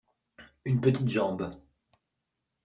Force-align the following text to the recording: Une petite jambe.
Une 0.65 0.81
petite 0.81 1.07
jambe. 1.07 1.53